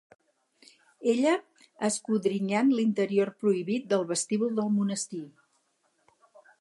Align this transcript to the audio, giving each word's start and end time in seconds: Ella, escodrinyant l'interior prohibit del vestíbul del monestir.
Ella, 1.11 1.33
escodrinyant 1.89 2.71
l'interior 2.77 3.33
prohibit 3.45 3.85
del 3.93 4.07
vestíbul 4.13 4.59
del 4.61 4.73
monestir. 4.79 5.23